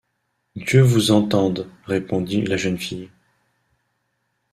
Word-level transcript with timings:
Dieu 0.55 0.81
vous 0.81 1.11
entende! 1.11 1.69
répondit 1.85 2.41
la 2.41 2.57
jeune 2.57 2.79
fille. 2.79 3.11